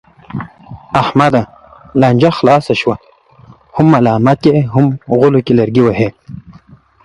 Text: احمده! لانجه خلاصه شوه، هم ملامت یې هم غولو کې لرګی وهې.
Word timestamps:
احمده! 1.01 1.43
لانجه 1.95 2.29
خلاصه 2.37 2.73
شوه، 2.81 2.95
هم 3.75 3.85
ملامت 3.95 4.39
یې 4.49 4.55
هم 4.73 4.85
غولو 5.17 5.39
کې 5.45 5.53
لرګی 5.59 5.81
وهې. 5.85 6.09